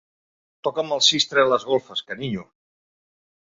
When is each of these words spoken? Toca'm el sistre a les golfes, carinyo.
Toca'm 0.67 0.93
el 0.95 1.03
sistre 1.07 1.43
a 1.43 1.51
les 1.51 1.67
golfes, 1.73 2.03
carinyo. 2.09 2.47